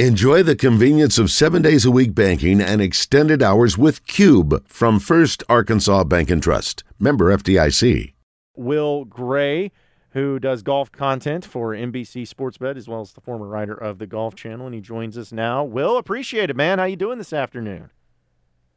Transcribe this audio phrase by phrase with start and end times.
[0.00, 4.98] Enjoy the convenience of seven days a week banking and extended hours with Cube from
[4.98, 6.82] First Arkansas Bank and Trust.
[6.98, 8.12] Member FDIC.
[8.56, 9.70] Will Gray,
[10.10, 14.06] who does golf content for NBC Sportsbet, as well as the former writer of the
[14.08, 15.62] Golf Channel, and he joins us now.
[15.62, 16.80] Will, appreciate it, man.
[16.80, 17.90] How you doing this afternoon?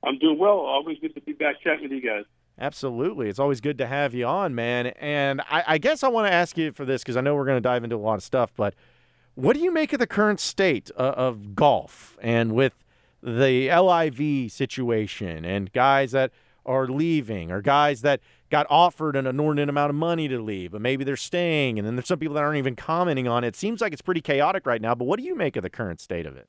[0.03, 0.59] I'm doing well.
[0.59, 2.25] Always good to be back chatting with you guys.
[2.59, 3.27] Absolutely.
[3.27, 4.85] It's always good to have you on, man.
[4.99, 7.45] And I, I guess I want to ask you for this because I know we're
[7.45, 8.75] going to dive into a lot of stuff, but–
[9.37, 12.73] what do you make of the current state uh, of golf and with
[13.21, 16.31] the LIV situation and guys that
[16.65, 20.81] are leaving or guys that got offered an inordinate amount of money to leave, but
[20.81, 23.49] maybe they're staying, and then there's some people that aren't even commenting on it.
[23.49, 25.69] it seems like it's pretty chaotic right now, but what do you make of the
[25.69, 26.47] current state of it?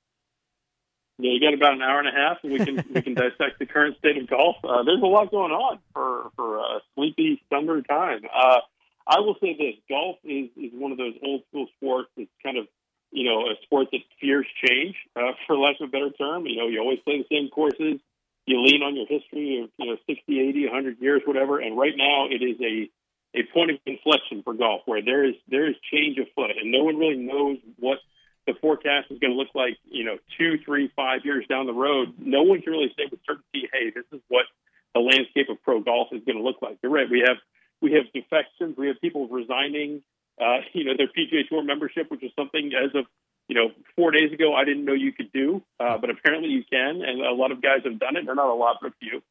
[1.18, 3.58] Yeah, you got about an hour and a half, and we can we can dissect
[3.58, 4.56] the current state of golf.
[4.64, 8.20] Uh, there's a lot going on for for a sleepy summer time.
[8.34, 8.60] Uh,
[9.06, 12.56] I will say this: golf is is one of those old school sports that's kind
[12.56, 12.66] of
[13.10, 16.46] you know, a sport that fears change, uh, for lack of a better term.
[16.46, 18.00] You know, you always play the same courses.
[18.46, 21.58] You lean on your history of, you know, 60, 80, 100 years, whatever.
[21.58, 22.90] And right now it is a,
[23.38, 26.84] a point of inflection for golf where there is, there is change afoot and no
[26.84, 27.98] one really knows what
[28.46, 31.72] the forecast is going to look like, you know, two, three, five years down the
[31.72, 32.14] road.
[32.18, 34.46] No one can really say with certainty, hey, this is what
[34.94, 36.78] the landscape of pro golf is going to look like.
[36.82, 37.08] You're right.
[37.10, 37.36] We have,
[37.82, 38.76] we have defections.
[38.78, 40.02] We have people resigning
[40.40, 43.06] uh, you know, their PGA Tour membership, which is something as of
[43.48, 46.64] you know four days ago I didn't know you could do, uh, but apparently you
[46.70, 48.26] can, and a lot of guys have done it.
[48.26, 49.22] They're not a lot, but a few.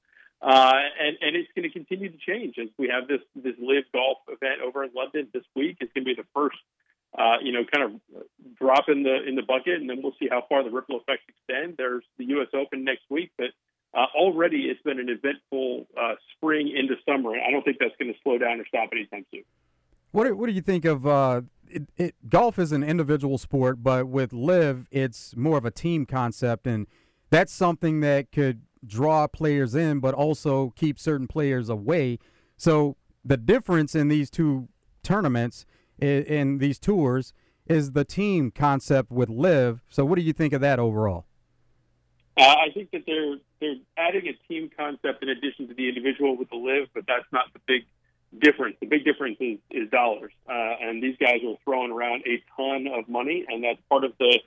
[0.41, 3.86] Uh, and and it's going to continue to change as we have this this LIV
[3.91, 5.77] golf event over in London this week.
[5.81, 6.58] It's going to be the first,
[7.17, 8.23] uh, you know, kind of
[8.55, 11.23] drop in the in the bucket, and then we'll see how far the ripple effects
[11.27, 11.75] extend.
[11.77, 12.49] There's the U.S.
[12.53, 13.47] Open next week, but
[13.95, 17.95] uh, already it's been an eventful uh, spring into summer, and I don't think that's
[17.99, 19.44] going to slow down or stop anytime soon.
[20.17, 23.83] What do, what do you think of uh, it, it, golf is an individual sport,
[23.83, 26.87] but with LIV, it's more of a team concept, and
[27.29, 32.17] that's something that could draw players in, but also keep certain players away.
[32.57, 34.69] So the difference in these two
[35.03, 35.67] tournaments,
[35.99, 37.31] in, in these tours,
[37.67, 39.83] is the team concept with LIV.
[39.87, 41.27] So what do you think of that overall?
[42.36, 46.36] Uh, I think that they're they're adding a team concept in addition to the individual
[46.36, 47.83] with the LIV, but that's not the big
[48.38, 48.77] difference.
[48.80, 52.88] The big difference is, is dollars, uh, and these guys are throwing around a ton
[52.88, 54.39] of money, and that's part of the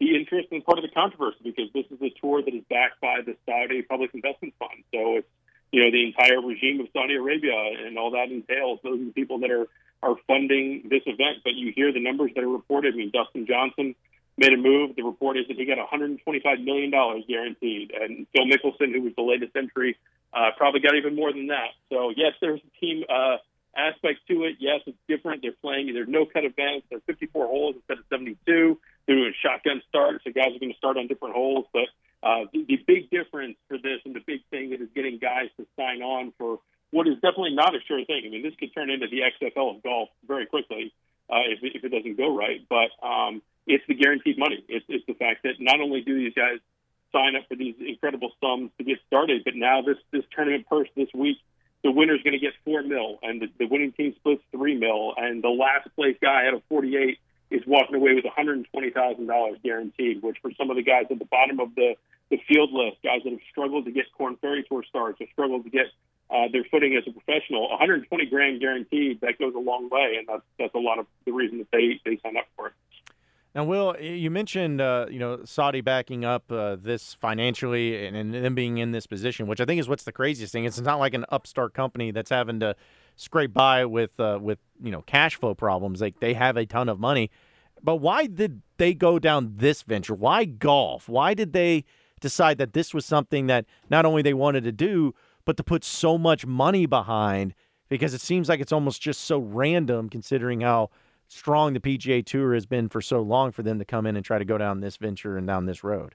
[0.00, 3.00] the interest and part of the controversy because this is a tour that is backed
[3.00, 4.84] by the Saudi Public Investment Fund.
[4.94, 5.28] So it's
[5.72, 8.80] you know the entire regime of Saudi Arabia and all that entails.
[8.82, 9.66] Those are the people that are
[10.02, 11.38] are funding this event.
[11.44, 12.94] But you hear the numbers that are reported.
[12.94, 13.94] I mean, Dustin Johnson
[14.36, 14.94] made a move.
[14.94, 19.12] The report is that he got 125 million dollars guaranteed, and Phil Mickelson, who was
[19.16, 19.96] the latest entry
[20.32, 21.72] uh, probably got even more than that.
[21.90, 23.36] So yes, there's a team uh,
[23.76, 24.56] aspect to it.
[24.58, 25.42] Yes, it's different.
[25.42, 25.92] They're playing.
[25.92, 26.86] There's no cut events.
[26.90, 28.78] There's 54 holes instead of 72.
[29.06, 30.24] They're doing shotgun starts.
[30.24, 31.66] So guys are going to start on different holes.
[31.72, 31.88] But
[32.22, 35.48] uh, the, the big difference for this and the big thing that is getting guys
[35.56, 36.58] to sign on for
[36.90, 38.22] what is definitely not a sure thing.
[38.26, 40.92] I mean, this could turn into the XFL of golf very quickly
[41.30, 42.60] uh, if, if it doesn't go right.
[42.68, 44.64] But um, it's the guaranteed money.
[44.68, 46.58] It's, it's the fact that not only do these guys
[47.12, 49.44] sign up for these incredible sums to get started.
[49.44, 51.38] But now this this tournament purse this week,
[51.82, 55.14] the winner's going to get four mil, and the, the winning team splits three mil,
[55.16, 57.18] and the last place guy out of 48
[57.50, 60.22] is walking away with $120,000 guaranteed.
[60.22, 61.94] Which for some of the guys at the bottom of the
[62.30, 65.64] the field list, guys that have struggled to get Korn Ferry Tour starts or struggled
[65.64, 65.86] to get
[66.30, 69.20] uh, their footing as a professional, 120 grand guaranteed.
[69.22, 72.00] That goes a long way, and that's that's a lot of the reason that they
[72.04, 72.72] they sign up for it.
[73.54, 78.34] Now, Will, you mentioned uh, you know Saudi backing up uh, this financially and, and
[78.34, 80.64] them being in this position, which I think is what's the craziest thing.
[80.64, 82.76] It's not like an upstart company that's having to
[83.16, 86.00] scrape by with uh, with you know cash flow problems.
[86.00, 87.30] Like they have a ton of money,
[87.82, 90.14] but why did they go down this venture?
[90.14, 91.08] Why golf?
[91.08, 91.84] Why did they
[92.20, 95.84] decide that this was something that not only they wanted to do, but to put
[95.84, 97.54] so much money behind?
[97.88, 100.90] Because it seems like it's almost just so random, considering how
[101.28, 104.24] strong the PGA Tour has been for so long for them to come in and
[104.24, 106.14] try to go down this venture and down this road?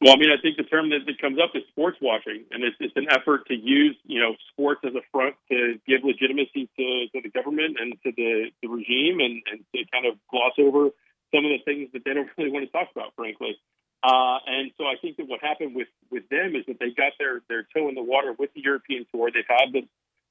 [0.00, 2.64] Well, I mean, I think the term that, that comes up is sports washing, and
[2.64, 6.70] it's, it's an effort to use, you know, sports as a front to give legitimacy
[6.78, 10.56] to, to the government and to the, the regime, and, and to kind of gloss
[10.58, 10.88] over
[11.34, 13.60] some of the things that they don't really want to talk about, frankly.
[14.02, 17.12] Uh, and so I think that what happened with, with them is that they got
[17.18, 19.28] their, their toe in the water with the European Tour.
[19.28, 19.84] They've had the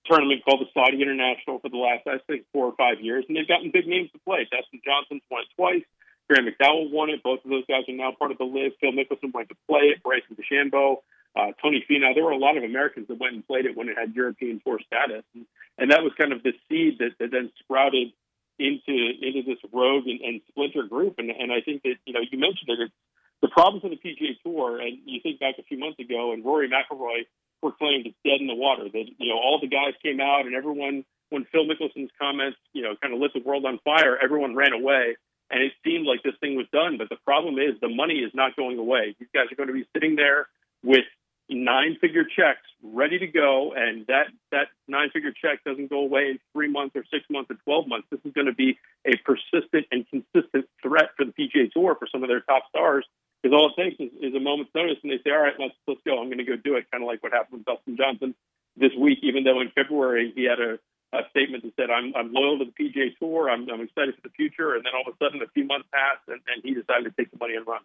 [0.10, 3.38] tournament called the Saudi International for the last, I think, four or five years, and
[3.38, 4.48] they've gotten big names to play.
[4.50, 5.86] Dustin Johnson's won it twice.
[6.30, 7.24] Graeme McDowell won it.
[7.24, 8.74] Both of those guys are now part of the LIV.
[8.82, 10.04] Phil Mickelson went to play it.
[10.04, 11.02] Bryson DeChambeau,
[11.36, 12.14] uh, Tony Finau.
[12.14, 14.62] There were a lot of Americans that went and played it when it had European
[14.66, 15.46] Tour status, and,
[15.78, 18.14] and that was kind of the seed that, that then sprouted
[18.60, 21.16] into into this rogue and, and splinter group.
[21.18, 22.80] And, and I think that you know you mentioned it.
[22.80, 22.94] It's
[23.42, 26.44] the problems on the PGA Tour, and you think back a few months ago, and
[26.44, 27.26] Rory McIlroy
[27.62, 28.86] proclaimed it's dead in the water.
[28.86, 32.84] That you know all the guys came out, and everyone when Phil Mickelson's comments you
[32.84, 35.16] know kind of lit the world on fire, everyone ran away.
[35.52, 38.32] And it seemed like this thing was done, but the problem is the money is
[38.36, 39.16] not going away.
[39.20, 40.48] These guys are going to be sitting there
[40.84, 41.06] with
[41.50, 46.30] nine figure checks ready to go and that that nine figure check doesn't go away
[46.30, 49.18] in three months or six months or 12 months this is going to be a
[49.26, 53.06] persistent and consistent threat for the pga tour for some of their top stars
[53.42, 55.74] because all it takes is, is a moment's notice and they say all right let's
[55.88, 57.98] let's go i'm going to go do it kind of like what happened with dustin
[57.98, 58.36] johnson
[58.78, 60.80] this week even though in february he had a
[61.14, 63.50] a statement that said, "I'm I'm loyal to the PGA Tour.
[63.50, 65.88] I'm I'm excited for the future." And then all of a sudden, a few months
[65.92, 67.82] passed, and, and he decided to take the money and run.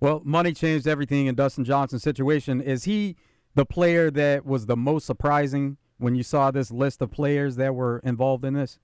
[0.00, 2.60] Well, money changed everything in Dustin Johnson's situation.
[2.60, 3.16] Is he
[3.54, 7.74] the player that was the most surprising when you saw this list of players that
[7.74, 8.78] were involved in this?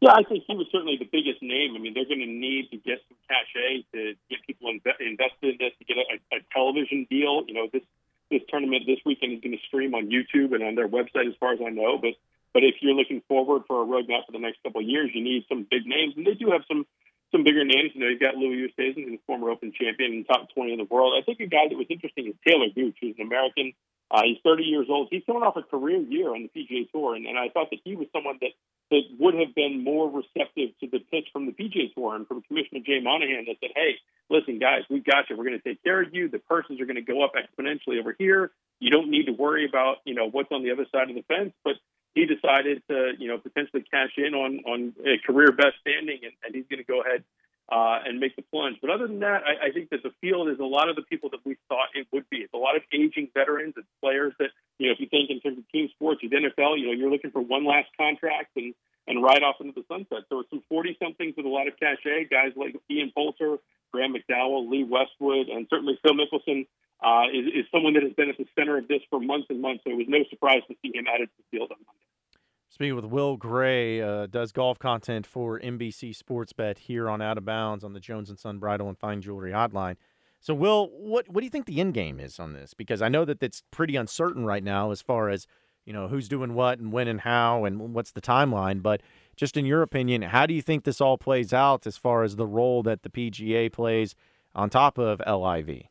[0.00, 1.74] Yeah, I think he was certainly the biggest name.
[1.74, 5.54] I mean, they're going to need to get some cachet to get people inv- invested
[5.54, 7.42] in this, to get a, a television deal.
[7.46, 7.82] You know, this
[8.30, 11.34] this tournament this weekend is going to stream on YouTube and on their website, as
[11.40, 11.98] far as I know.
[11.98, 12.14] But
[12.54, 15.22] but if you're looking forward for a roadmap for the next couple of years, you
[15.22, 16.86] need some big names, and they do have some
[17.32, 17.90] some bigger names.
[17.94, 20.78] You know, you've got Louis Oosthuizen, who's a former Open champion and top 20 in
[20.78, 21.14] the world.
[21.18, 23.72] I think a guy that was interesting is Talor Gooch, who's an American.
[24.10, 25.08] Uh, he's 30 years old.
[25.10, 27.80] He's coming off a career year on the PGA Tour, and, and I thought that
[27.84, 28.52] he was someone that,
[28.90, 32.42] that would have been more receptive to the pitch from the PGA Tour and from
[32.42, 33.96] Commissioner Jay Monahan that said, hey,
[34.30, 35.36] listen, guys, we got you.
[35.36, 36.28] We're going to take care of you.
[36.28, 38.50] The purses are going to go up exponentially over here.
[38.80, 41.22] You don't need to worry about, you know, what's on the other side of the
[41.22, 41.52] fence.
[41.64, 41.74] But
[42.14, 46.32] he decided to, you know, potentially cash in on on a career best standing, and,
[46.44, 47.24] and he's going to go ahead
[47.70, 48.78] uh, and make the plunge.
[48.80, 51.02] But other than that, I, I think that the field is a lot of the
[51.02, 52.38] people that we thought it would be.
[52.38, 53.74] It's a lot of aging veterans.
[53.76, 56.78] It's players that, you know, if you think in terms of team sports, with NFL,
[56.78, 58.74] you know, you're looking for one last contract and
[59.08, 60.28] and ride off into the sunset.
[60.28, 63.56] So it's some 40 somethings with a lot of cachet, guys like Ian Poulter,
[63.90, 66.66] Graeme McDowell, Lee Westwood, and certainly Phil Mickelson
[67.02, 69.62] uh, is, is someone that has been at the center of this for months and
[69.62, 69.82] months.
[69.84, 72.04] So it was no surprise to see him added to the field on Monday.
[72.68, 77.38] Speaking with Will Gray, uh, does golf content for NBC Sports Bet here on Out
[77.38, 79.96] of Bounds on the Jones and Son Bridal and Fine Jewelry Hotline.
[80.40, 82.74] So, Will, what what do you think the end game is on this?
[82.74, 85.46] Because I know that it's pretty uncertain right now as far as
[85.84, 88.82] you know who's doing what and when and how and what's the timeline.
[88.82, 89.02] But
[89.36, 92.36] just in your opinion, how do you think this all plays out as far as
[92.36, 94.14] the role that the PGA plays
[94.54, 95.88] on top of LIV?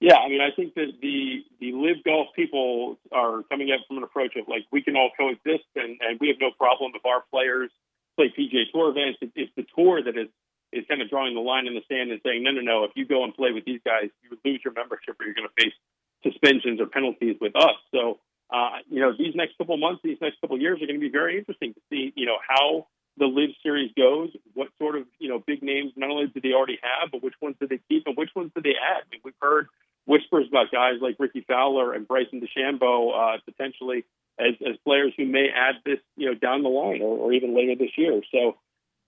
[0.00, 3.98] Yeah, I mean, I think that the the LIV golf people are coming up from
[3.98, 7.04] an approach of like we can all coexist, and, and we have no problem if
[7.04, 7.70] our players
[8.16, 9.18] play PGA Tour events.
[9.36, 10.28] It's the tour that is
[10.72, 12.84] is kind of drawing the line in the sand and saying, no, no, no.
[12.84, 15.48] If you go and play with these guys, you lose your membership, or you're going
[15.48, 15.74] to face
[16.22, 17.76] suspensions or penalties with us.
[17.92, 18.18] So,
[18.50, 21.10] uh, you know, these next couple months, these next couple years are going to be
[21.10, 22.86] very interesting to see, you know, how
[23.16, 26.52] the LIV series goes, what sort of you know big names not only do they
[26.52, 29.02] already have, but which ones do they keep and which ones do they add?
[29.02, 29.66] I mean, we've heard
[30.06, 34.04] whispers about guys like Rickie Fowler and Bryson DeChambeau uh, potentially
[34.38, 37.54] as, as players who may add this, you know, down the line or, or even
[37.54, 38.20] later this year.
[38.32, 38.56] So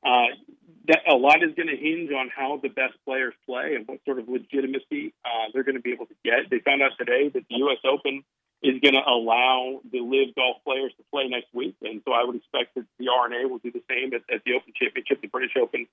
[0.05, 0.35] uh,
[0.89, 3.99] that a lot is going to hinge on how the best players play and what
[4.05, 6.51] sort of legitimacy uh, they're going to be able to get.
[6.51, 7.79] They found out today that the U.S.
[7.85, 8.25] Open
[8.63, 12.25] is going to allow the LIV golf players to play next week, and so I
[12.25, 15.29] would expect that the R&A will do the same at, at the Open Championship, the
[15.29, 15.87] British Open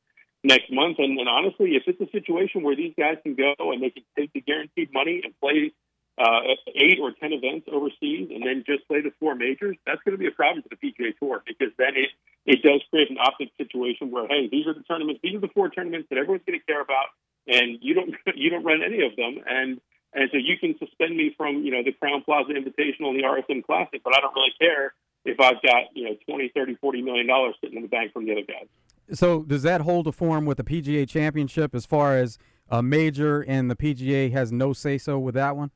[0.43, 0.97] next month.
[0.99, 4.03] And, and honestly, if it's a situation where these guys can go and they can
[4.17, 5.71] take the guaranteed money and play
[6.19, 6.41] uh,
[6.75, 10.19] eight or ten events overseas and then just play the four majors, that's going to
[10.19, 12.11] be a problem for the PGA Tour because then it
[12.45, 15.53] it does create an optic situation where hey, these are the tournaments, these are the
[15.55, 17.15] four tournaments that everyone's going to care about,
[17.47, 19.79] and you don't you don't run any of them, and
[20.13, 23.23] and so you can suspend me from you know the Crowne Plaza Invitational and the
[23.23, 27.01] RSM Classic, but I don't really care if I've got you know twenty, thirty, forty
[27.01, 28.67] million dollars sitting in the bank from the other guys.
[29.17, 32.37] So does that hold a form with the PGA Championship as far as
[32.69, 35.71] a major and the PGA has no say so with that one?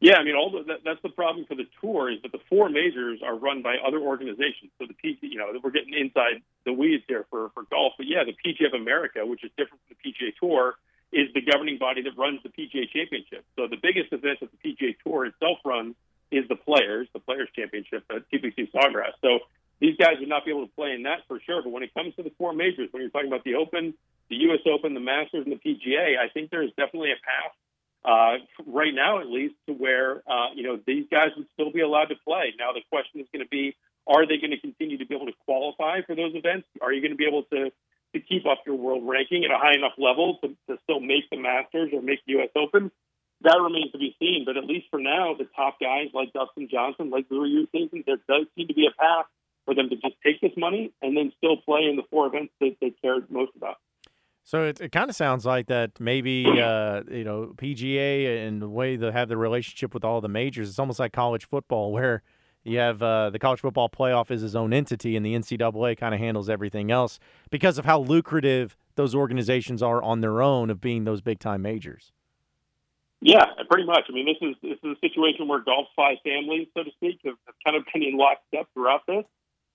[0.00, 2.40] Yeah, I mean, all the, that, that's the problem for the tour is that the
[2.48, 4.72] four majors are run by other organizations.
[4.80, 8.06] So the PG, you know, we're getting inside the weeds here for for golf, but
[8.08, 10.76] yeah, the PGA of America, which is different from the PGA Tour,
[11.12, 13.44] is the governing body that runs the PGA Championship.
[13.56, 15.94] So the biggest event that the PGA Tour itself runs
[16.30, 19.20] is the Players, the Players Championship at TPC Sawgrass.
[19.20, 19.40] So
[19.80, 21.60] these guys would not be able to play in that for sure.
[21.62, 23.92] But when it comes to the four majors, when you're talking about the Open,
[24.30, 24.60] the U.S.
[24.64, 27.52] Open, the Masters, and the PGA, I think there is definitely a path
[28.04, 31.80] uh, right now, at least, to where uh, you know these guys would still be
[31.80, 32.54] allowed to play.
[32.58, 33.76] Now the question is going to be:
[34.06, 36.66] Are they going to continue to be able to qualify for those events?
[36.80, 37.70] Are you going to be able to
[38.14, 41.30] to keep up your world ranking at a high enough level to, to still make
[41.30, 42.50] the Masters or make the U.S.
[42.56, 42.90] Open?
[43.42, 44.44] That remains to be seen.
[44.44, 48.18] But at least for now, the top guys like Dustin Johnson, like Louis Oosthuizen, there
[48.28, 49.26] does seem to be a path
[49.64, 52.52] for them to just take this money and then still play in the four events
[52.60, 53.76] that they cared most about.
[54.50, 58.68] So it, it kind of sounds like that maybe uh, you know PGA and the
[58.68, 60.68] way they have the relationship with all the majors.
[60.68, 62.24] It's almost like college football, where
[62.64, 66.16] you have uh, the college football playoff is its own entity, and the NCAA kind
[66.16, 70.80] of handles everything else because of how lucrative those organizations are on their own of
[70.80, 72.10] being those big time majors.
[73.20, 74.06] Yeah, pretty much.
[74.08, 77.20] I mean, this is this is a situation where golf five families, so to speak,
[77.24, 79.24] have, have kind of been in lockstep throughout this.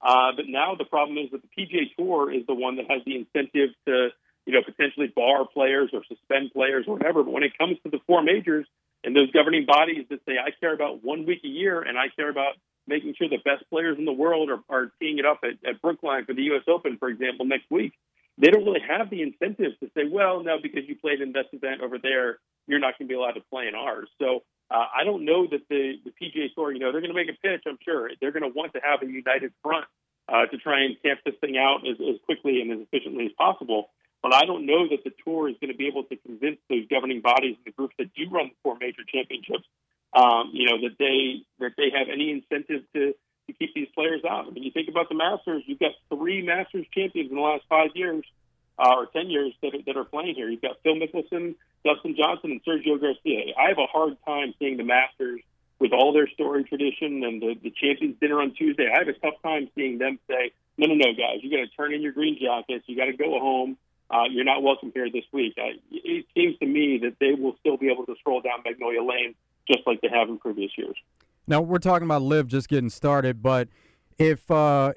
[0.01, 3.01] Uh, but now the problem is that the PGA Tour is the one that has
[3.05, 4.09] the incentive to,
[4.45, 7.23] you know, potentially bar players or suspend players or whatever.
[7.23, 8.65] But when it comes to the four majors
[9.03, 12.05] and those governing bodies that say, I care about one week a year and I
[12.15, 12.53] care about
[12.87, 15.81] making sure the best players in the world are, are teeing it up at, at
[15.81, 16.63] Brookline for the U.S.
[16.67, 17.93] Open, for example, next week,
[18.37, 21.45] they don't really have the incentive to say, well, no, because you played in this
[21.53, 22.37] event over there,
[22.67, 24.09] you're not going to be allowed to play in ours.
[24.19, 27.15] So uh, I don't know that the, the PGA Tour, you know, they're going to
[27.15, 28.09] make a pitch, I'm sure.
[28.19, 29.85] They're going to want to have a united front
[30.27, 33.31] uh, to try and stamp this thing out as, as quickly and as efficiently as
[33.37, 33.89] possible.
[34.25, 36.87] But I don't know that the tour is going to be able to convince those
[36.89, 39.69] governing bodies and the groups that do run the four major championships,
[40.13, 44.21] um, you know, that they that they have any incentive to to keep these players
[44.27, 44.47] out.
[44.47, 47.65] I mean, you think about the Masters, you've got three Masters champions in the last
[47.69, 48.25] five years
[48.79, 50.49] uh, or 10 years that are, that are playing here.
[50.49, 51.53] You've got Phil Mickelson,
[51.85, 53.53] Dustin Johnson, and Sergio Garcia.
[53.53, 55.41] I have a hard time seeing the Masters
[55.77, 58.89] with all their story tradition and the, the Champions Dinner on Tuesday.
[58.91, 61.69] I have a tough time seeing them say, no, no, no, guys, you got to
[61.77, 62.85] turn in your green jackets.
[62.87, 63.77] You got to go home.
[64.09, 65.55] Uh, you're not welcome here this week.
[65.57, 69.01] I, it seems to me that they will still be able to stroll down Magnolia
[69.01, 69.33] Lane
[69.67, 70.95] just like they have in previous years.
[71.47, 73.67] Now we're talking about LIV just getting started, but
[74.17, 74.93] if uh,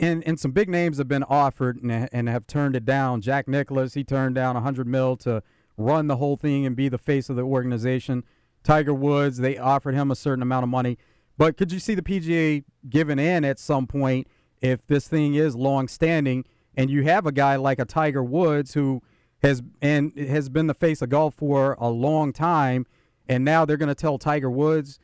[0.00, 3.20] and, and some big names have been offered and, and have turned it down.
[3.20, 5.42] Jack Nicklaus, he turned down 100 mil to
[5.76, 8.24] run the whole thing and be the face of the organization.
[8.62, 10.98] Tiger Woods, they offered him a certain amount of money.
[11.38, 14.26] But could you see the PGA giving in at some point
[14.60, 16.44] if this thing is long standing
[16.76, 19.02] and you have a guy like a Tiger Woods who
[19.42, 22.86] has and has been the face of golf for a long time
[23.28, 24.98] and now they're going to tell Tiger Woods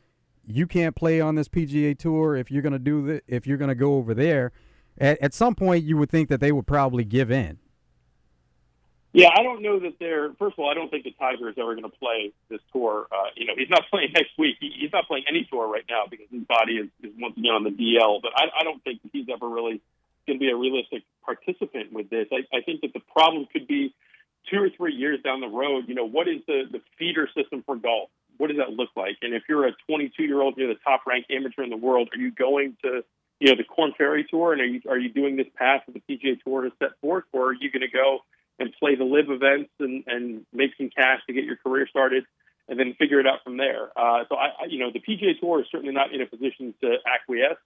[0.45, 3.57] you can't play on this PGA tour if you're going to do the, if you're
[3.57, 4.51] going to go over there.
[4.97, 7.59] At, at some point, you would think that they would probably give in.
[9.13, 10.33] Yeah, I don't know that they're.
[10.39, 13.05] First of all, I don't think the Tiger is ever going to play this tour.
[13.11, 14.57] Uh, you know, he's not playing next week.
[14.59, 17.51] He, he's not playing any tour right now because his body is, is once again
[17.51, 18.21] on the DL.
[18.23, 19.81] But I, I don't think he's ever really
[20.27, 22.27] going to be a realistic participant with this.
[22.31, 23.93] I, I think that the problem could be
[24.49, 25.85] two or three years down the road.
[25.87, 28.09] You know, what is the the feeder system for golf?
[28.37, 29.17] what does that look like?
[29.21, 32.09] And if you're a 22 year old, you're the top ranked amateur in the world,
[32.13, 33.03] are you going to,
[33.39, 35.93] you know, the Korn Ferry Tour, and are you are you doing this path that
[35.93, 38.19] the PGA Tour has set forth, or are you going to go
[38.59, 42.25] and play the LIV events and and make some cash to get your career started,
[42.69, 43.89] and then figure it out from there?
[43.97, 46.73] Uh, so I, I, you know, the PGA Tour is certainly not in a position
[46.81, 47.57] to acquiesce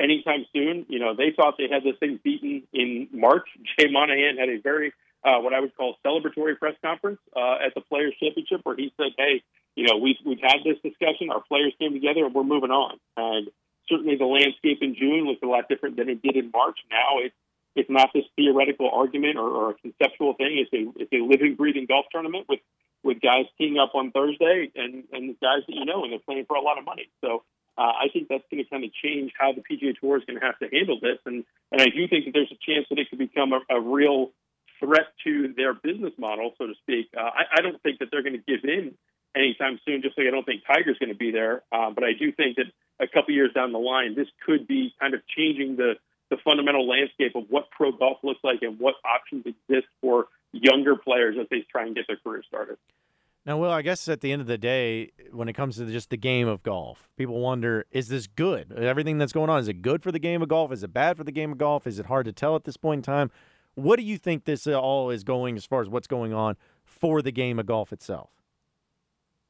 [0.00, 0.86] anytime soon.
[0.88, 3.46] You know, they thought they had this thing beaten in March.
[3.78, 4.92] Jay Monahan had a very
[5.22, 8.92] uh, what I would call celebratory press conference uh, at the Players Championship, where he
[8.96, 9.42] said, "Hey,
[9.76, 11.30] you know, we've we've had this discussion.
[11.30, 13.48] Our players came together, and we're moving on." And
[13.88, 16.78] certainly, the landscape in June looks a lot different than it did in March.
[16.90, 17.34] Now it's
[17.76, 20.64] it's not this theoretical argument or, or a conceptual thing.
[20.64, 22.60] It's a it's a living, breathing golf tournament with
[23.04, 26.46] with guys teeing up on Thursday and and guys that you know, and they're playing
[26.46, 27.10] for a lot of money.
[27.20, 27.42] So.
[27.80, 30.38] Uh, I think that's going to kind of change how the PGA Tour is going
[30.38, 32.98] to have to handle this, and and I do think that there's a chance that
[32.98, 34.32] it could become a, a real
[34.78, 37.08] threat to their business model, so to speak.
[37.16, 38.92] Uh, I, I don't think that they're going to give in
[39.34, 41.62] anytime soon, just like I don't think Tiger's going to be there.
[41.72, 42.66] Uh, but I do think that
[43.00, 45.94] a couple years down the line, this could be kind of changing the,
[46.28, 50.96] the fundamental landscape of what pro golf looks like and what options exist for younger
[50.96, 52.76] players as they try and get their career started.
[53.46, 56.10] Now, well, I guess at the end of the day, when it comes to just
[56.10, 58.72] the game of golf, people wonder: Is this good?
[58.72, 60.70] Everything that's going on is it good for the game of golf?
[60.72, 61.86] Is it bad for the game of golf?
[61.86, 63.30] Is it hard to tell at this point in time?
[63.74, 66.56] What do you think this uh, all is going as far as what's going on
[66.84, 68.30] for the game of golf itself?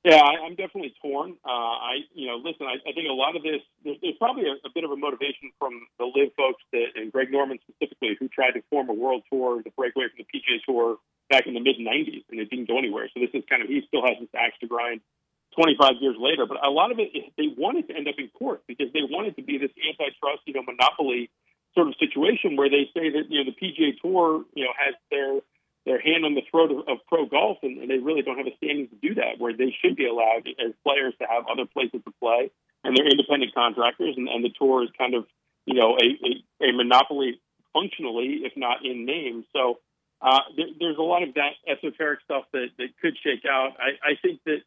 [0.05, 1.37] Yeah, I, I'm definitely torn.
[1.45, 4.49] Uh, I, you know, listen, I, I think a lot of this, there's, there's probably
[4.49, 8.17] a, a bit of a motivation from the LIV folks that, and Greg Norman specifically,
[8.19, 10.97] who tried to form a world tour to break away from the PGA Tour
[11.29, 13.11] back in the mid 90s, and it didn't go anywhere.
[13.13, 15.05] So this is kind of, he still has this axe to grind
[15.53, 16.47] 25 years later.
[16.49, 19.37] But a lot of it, they wanted to end up in court because they wanted
[19.37, 21.29] to be this antitrust, you know, monopoly
[21.75, 24.95] sort of situation where they say that you know the PGA Tour you know has
[25.11, 25.39] their
[25.87, 28.47] their hand on the throat of, of pro golf, and, and they really don't have
[28.47, 29.39] a standing to do that.
[29.39, 32.51] Where they should be allowed as players to have other places to play,
[32.85, 35.27] and they're independent contractors, and, and the tour is kind of
[35.67, 36.07] you know a,
[36.65, 37.41] a, a monopoly
[37.73, 39.45] functionally, if not in name.
[39.53, 39.79] So
[40.21, 43.73] uh, there, there's a lot of that esoteric stuff that, that could shake out.
[43.79, 44.63] I, I think that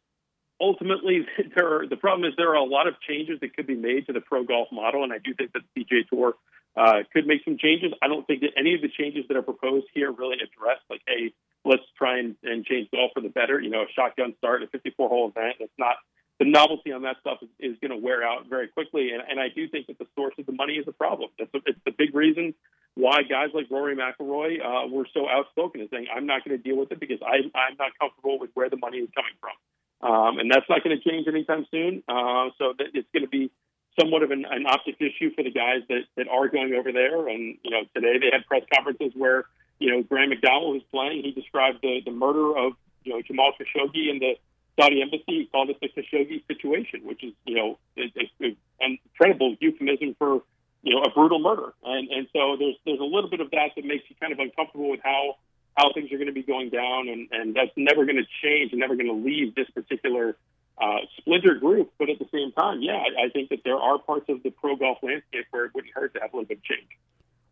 [0.60, 3.76] ultimately, there are, the problem is there are a lot of changes that could be
[3.76, 6.34] made to the pro golf model, and I do think that the PGA Tour
[6.76, 7.92] uh, could make some changes.
[8.02, 11.02] I don't think that any of the changes that are proposed here really address like,
[11.06, 11.32] hey,
[11.64, 13.60] let's try and, and change golf for the better.
[13.60, 15.56] You know, a shotgun start, a 54 hole event.
[15.60, 15.96] It's not
[16.38, 19.38] the novelty on that stuff is, is going to wear out very quickly, and, and
[19.38, 21.30] I do think that the source of the money is a problem.
[21.38, 22.54] It's, a, it's the big reason
[22.96, 26.62] why guys like Rory McIlroy uh, were so outspoken and saying, "I'm not going to
[26.62, 29.52] deal with it because I, I'm not comfortable with where the money is coming from."
[30.00, 32.02] Um, and that's not going to change anytime soon.
[32.08, 33.50] Uh, so it's going to be
[33.98, 37.28] somewhat of an, an optic issue for the guys that, that are going over there.
[37.28, 39.44] And, you know, today they had press conferences where,
[39.78, 41.22] you know, Graeme McDowell was playing.
[41.22, 42.72] He described the, the murder of,
[43.04, 44.34] you know, Jamal Khashoggi in the
[44.78, 45.24] Saudi embassy.
[45.26, 50.42] He called it the Khashoggi situation, which is, you know, an incredible euphemism for,
[50.82, 51.72] you know, a brutal murder.
[51.84, 54.38] And, and so there's, there's a little bit of that that makes you kind of
[54.38, 55.36] uncomfortable with how,
[55.76, 57.08] how things are going to be going down.
[57.08, 60.36] And, and that's never going to change and never going to leave this particular
[60.78, 61.92] uh, splinter group.
[61.98, 64.50] But at the same time, yeah, I, I think that there are parts of the
[64.50, 66.88] pro golf landscape where it wouldn't hurt to have a little bit of change.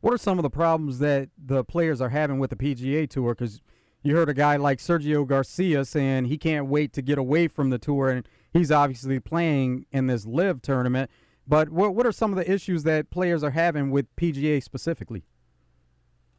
[0.00, 3.35] What are some of the problems that the players are having with the PGA Tour?
[3.35, 3.61] Because
[4.02, 7.71] you heard a guy like Sergio Garcia saying he can't wait to get away from
[7.71, 11.11] the tour, and he's obviously playing in this LIV tournament.
[11.47, 15.25] But what what are some of the issues that players are having with PGA specifically?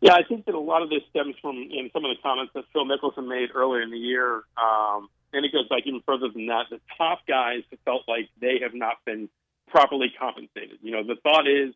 [0.04, 2.52] Yeah, I think that a lot of this stems from in some of the comments
[2.56, 4.44] that Phil Mickelson made earlier in the year.
[4.60, 6.66] Um, and it goes back even further than that.
[6.70, 9.30] The top guys felt like they have not been
[9.70, 10.80] properly compensated.
[10.82, 11.74] You know, the thought is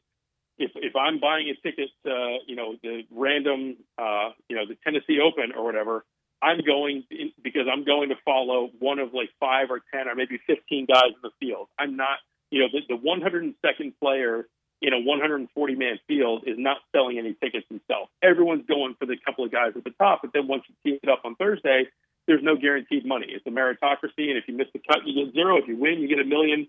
[0.58, 4.76] if if I'm buying a ticket to you know the random uh, you know the
[4.84, 6.04] Tennessee Open or whatever,
[6.42, 10.16] I'm going in, because I'm going to follow one of like five or ten or
[10.16, 11.70] maybe 15 guys in the field.
[11.80, 12.20] I'm not
[12.52, 14.50] you know the, the 102nd player
[14.82, 18.10] in a 140 man field is not selling any tickets himself.
[18.22, 21.00] Everyone's going for the couple of guys at the top, but then once you see
[21.02, 21.88] it up on Thursday,
[22.28, 23.28] there's no guaranteed money.
[23.30, 25.58] It's a meritocracy, and if you miss the cut, you get zero.
[25.58, 26.68] If you win, you get a million,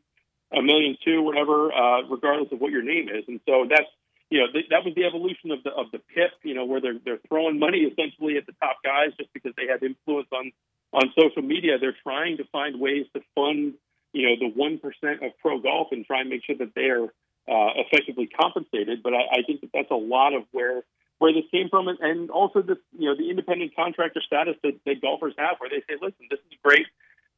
[0.56, 3.24] a million two, whatever, uh, regardless of what your name is.
[3.28, 3.90] And so that's
[4.30, 6.30] you know th- that was the evolution of the of the PIP.
[6.44, 9.66] You know where they're they're throwing money essentially at the top guys just because they
[9.66, 10.52] have influence on
[10.92, 11.78] on social media.
[11.78, 13.74] They're trying to find ways to fund
[14.12, 17.08] you know the one percent of pro golf and try and make sure that they're
[17.48, 19.02] uh, effectively compensated.
[19.02, 20.82] But I, I think that that's a lot of where
[21.18, 25.02] where this came from, and also this, you know, the independent contractor status that, that
[25.02, 26.86] golfers have, where they say, listen, this is great.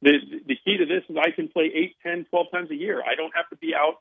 [0.03, 3.03] The, the key to this is I can play 8, 10, 12 times a year.
[3.03, 3.97] I don't have to be out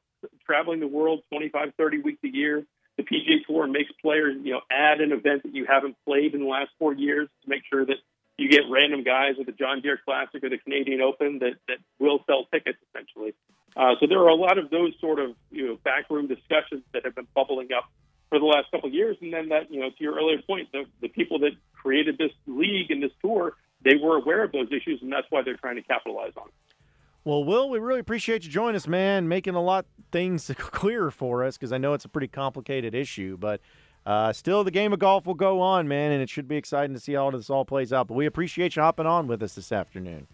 [0.45, 2.65] traveling the world 25, 30 weeks a year.
[2.97, 6.41] The PGA Tour makes players, you know, add an event that you haven't played in
[6.41, 7.95] the last four years to make sure that
[8.37, 11.77] you get random guys at the John Deere Classic or the Canadian Open that, that
[11.99, 13.33] will sell tickets, essentially.
[13.79, 17.05] Uh, so there are a lot of those sort of, you know, backroom discussions that
[17.05, 17.89] have been bubbling up
[18.27, 19.15] for the last couple of years.
[19.21, 22.31] And then that, you know, to your earlier point, the, the people that created this
[22.45, 25.77] league and this tour, they were aware of those issues, and that's why they're trying
[25.77, 26.53] to capitalize on it.
[27.23, 31.45] Well, Will, we really appreciate you joining us, man, making a lot things clearer for
[31.45, 33.61] us because I know it's a pretty complicated issue, but
[34.05, 36.93] uh, still the game of golf will go on, man, and it should be exciting
[36.95, 38.09] to see how this all plays out.
[38.09, 40.27] But we appreciate you hopping on with us this afternoon.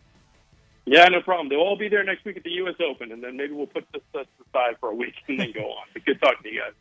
[0.85, 1.49] Yeah, no problem.
[1.49, 2.75] They'll all be there next week at the U.S.
[2.81, 5.85] Open, and then maybe we'll put this aside for a week and then go on.
[5.93, 6.73] But good talking to you guys.